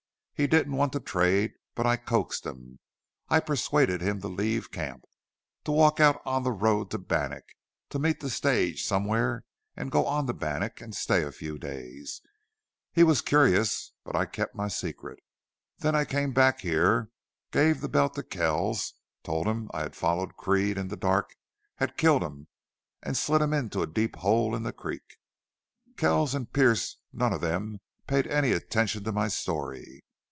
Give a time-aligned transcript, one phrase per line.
[0.33, 1.53] He didn't want to trade.
[1.75, 2.79] But I coaxed him.
[3.29, 5.03] I persuaded him to leave camp
[5.65, 7.45] to walk out on the road to Bannack.
[7.91, 9.43] To meet the stage somewhere
[9.77, 12.21] and go on to Bannack, and stay a few days.
[12.91, 13.91] He sure was curious.
[14.03, 15.19] But I kept my secret....
[15.77, 17.11] Then I came back here,
[17.51, 21.35] gave the belt to Kells, told him I had followed Creede in the dark,
[21.75, 22.47] had killed him
[23.03, 25.17] and slid him into a deep hole in the creek....
[25.97, 27.77] Kells and Pearce none of them
[28.07, 30.01] paid any attention to my story.